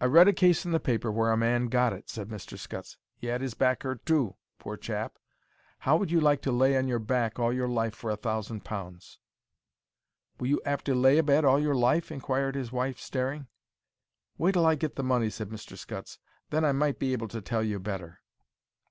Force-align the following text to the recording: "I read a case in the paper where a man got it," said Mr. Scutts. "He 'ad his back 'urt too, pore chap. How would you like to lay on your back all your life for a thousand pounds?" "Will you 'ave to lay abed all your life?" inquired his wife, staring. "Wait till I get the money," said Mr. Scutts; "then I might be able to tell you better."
"I 0.00 0.06
read 0.06 0.26
a 0.26 0.32
case 0.32 0.64
in 0.64 0.72
the 0.72 0.80
paper 0.80 1.12
where 1.12 1.30
a 1.32 1.36
man 1.36 1.66
got 1.66 1.92
it," 1.92 2.08
said 2.08 2.28
Mr. 2.30 2.58
Scutts. 2.58 2.96
"He 3.18 3.30
'ad 3.30 3.42
his 3.42 3.52
back 3.52 3.84
'urt 3.84 4.06
too, 4.06 4.36
pore 4.58 4.78
chap. 4.78 5.18
How 5.80 5.98
would 5.98 6.10
you 6.10 6.18
like 6.18 6.40
to 6.40 6.50
lay 6.50 6.74
on 6.78 6.88
your 6.88 6.98
back 6.98 7.38
all 7.38 7.52
your 7.52 7.68
life 7.68 7.94
for 7.94 8.10
a 8.10 8.16
thousand 8.16 8.64
pounds?" 8.64 9.18
"Will 10.40 10.46
you 10.48 10.62
'ave 10.64 10.82
to 10.84 10.94
lay 10.94 11.18
abed 11.18 11.44
all 11.44 11.60
your 11.60 11.74
life?" 11.76 12.10
inquired 12.10 12.54
his 12.54 12.72
wife, 12.72 12.98
staring. 12.98 13.48
"Wait 14.38 14.52
till 14.52 14.64
I 14.64 14.76
get 14.76 14.96
the 14.96 15.04
money," 15.04 15.28
said 15.28 15.50
Mr. 15.50 15.76
Scutts; 15.76 16.18
"then 16.48 16.64
I 16.64 16.72
might 16.72 16.98
be 16.98 17.12
able 17.12 17.28
to 17.28 17.42
tell 17.42 17.62
you 17.62 17.78
better." 17.78 18.20